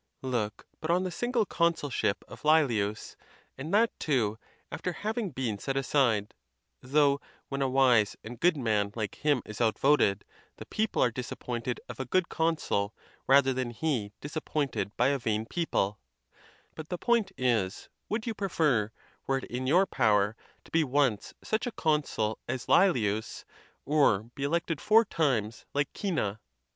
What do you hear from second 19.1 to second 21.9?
were it in your power, to be once such a